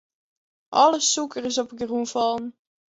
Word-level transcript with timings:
Alle 0.81 0.99
sûker 1.11 1.43
is 1.49 1.59
op 1.63 1.69
de 1.79 1.83
grûn 1.91 2.05
fallen. 2.15 2.45